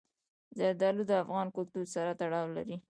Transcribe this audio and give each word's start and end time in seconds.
زردالو 0.57 1.03
د 1.07 1.11
افغان 1.23 1.47
کلتور 1.57 1.85
سره 1.95 2.11
تړاو 2.21 2.45
لري. 2.55 2.75